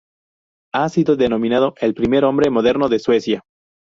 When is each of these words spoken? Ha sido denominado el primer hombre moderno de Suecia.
Ha 0.73 0.89
sido 0.89 1.15
denominado 1.15 1.75
el 1.79 1.93
primer 1.93 2.25
hombre 2.25 2.49
moderno 2.49 2.89
de 2.89 2.97
Suecia. 2.97 3.43